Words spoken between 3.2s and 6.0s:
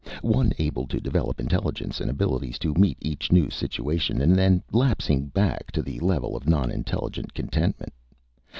new situation and then lapsing back to the